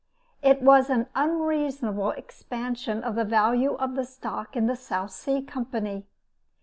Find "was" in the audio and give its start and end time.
0.63-0.89